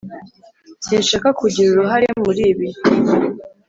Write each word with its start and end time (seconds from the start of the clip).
sinshaka 0.85 1.29
kugira 1.39 1.67
uruhare 1.71 2.07
muri 2.23 2.41
ibi. 2.51 2.67